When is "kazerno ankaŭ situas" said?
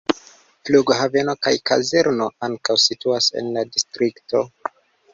1.71-3.31